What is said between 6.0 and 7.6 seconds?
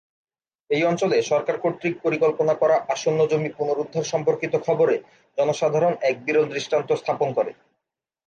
এক বিরল দৃষ্টান্ত স্থাপন করে।